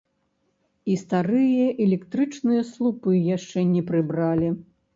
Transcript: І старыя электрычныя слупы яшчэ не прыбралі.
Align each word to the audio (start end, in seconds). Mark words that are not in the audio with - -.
І 0.93 0.95
старыя 1.01 1.67
электрычныя 1.85 2.65
слупы 2.73 3.13
яшчэ 3.37 3.69
не 3.77 3.87
прыбралі. 3.91 4.53